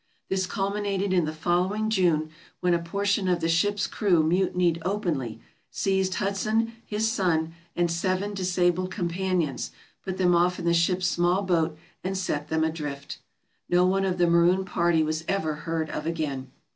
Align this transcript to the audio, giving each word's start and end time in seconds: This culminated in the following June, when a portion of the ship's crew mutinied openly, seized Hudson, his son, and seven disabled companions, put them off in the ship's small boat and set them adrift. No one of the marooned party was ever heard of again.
This 0.29 0.47
culminated 0.47 1.13
in 1.13 1.25
the 1.25 1.31
following 1.31 1.87
June, 1.87 2.31
when 2.59 2.73
a 2.73 2.79
portion 2.81 3.27
of 3.27 3.39
the 3.39 3.47
ship's 3.47 3.85
crew 3.85 4.23
mutinied 4.23 4.81
openly, 4.83 5.39
seized 5.69 6.15
Hudson, 6.15 6.73
his 6.83 7.11
son, 7.11 7.53
and 7.75 7.91
seven 7.91 8.33
disabled 8.33 8.89
companions, 8.89 9.69
put 10.01 10.17
them 10.17 10.33
off 10.35 10.57
in 10.57 10.65
the 10.65 10.73
ship's 10.73 11.05
small 11.05 11.43
boat 11.43 11.77
and 12.03 12.17
set 12.17 12.47
them 12.47 12.63
adrift. 12.63 13.19
No 13.69 13.85
one 13.85 14.03
of 14.03 14.17
the 14.17 14.25
marooned 14.25 14.65
party 14.65 15.03
was 15.03 15.23
ever 15.27 15.53
heard 15.53 15.87
of 15.91 16.07
again. 16.07 16.49